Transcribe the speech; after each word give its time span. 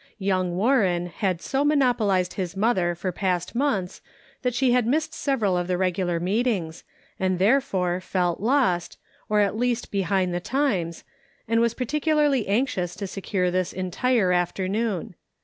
Young 0.17 0.55
Warren 0.55 1.05
had 1.05 1.43
so 1.43 1.63
monopolized 1.63 2.33
his 2.33 2.57
mother 2.57 2.95
for 2.95 3.11
past 3.11 3.53
months 3.53 4.01
that 4.41 4.55
she 4.55 4.71
had 4.71 4.87
missed 4.87 5.13
several 5.13 5.55
of 5.55 5.67
the 5.67 5.77
regular 5.77 6.19
meetings, 6.19 6.83
and 7.19 7.37
therefore 7.37 8.01
felt 8.01 8.39
lost, 8.39 8.97
or 9.29 9.41
at 9.41 9.55
least 9.55 9.91
behind 9.91 10.33
the 10.33 10.39
times, 10.39 11.03
and 11.47 11.61
was 11.61 11.75
particularly 11.75 12.47
anxious 12.47 12.95
to 12.95 13.05
secure 13.05 13.51
this 13.51 13.71
entire 13.71 14.31
after 14.31 14.67
noon. 14.67 15.13